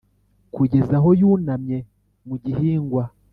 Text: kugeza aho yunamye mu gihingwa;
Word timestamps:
kugeza 0.55 0.93
aho 0.99 1.09
yunamye 1.19 1.77
mu 2.27 2.35
gihingwa; 2.43 3.03